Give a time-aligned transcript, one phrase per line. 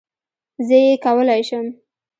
[0.67, 1.65] زه یې کولای شم